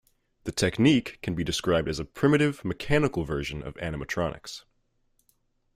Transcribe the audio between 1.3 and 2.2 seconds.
be described as a